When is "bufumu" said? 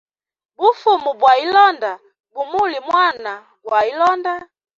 0.59-1.09